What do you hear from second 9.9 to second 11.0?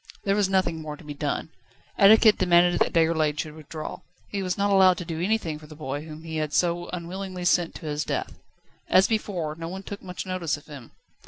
much notice of him.